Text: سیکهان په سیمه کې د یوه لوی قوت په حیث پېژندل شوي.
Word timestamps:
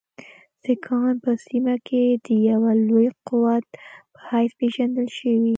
سیکهان 0.63 1.15
په 1.23 1.31
سیمه 1.45 1.75
کې 1.87 2.03
د 2.25 2.27
یوه 2.49 2.71
لوی 2.87 3.07
قوت 3.27 3.65
په 4.13 4.19
حیث 4.29 4.51
پېژندل 4.59 5.07
شوي. 5.17 5.49